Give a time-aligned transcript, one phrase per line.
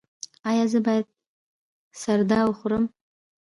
[0.49, 1.07] ایا زه باید
[2.01, 2.83] سردا وخورم؟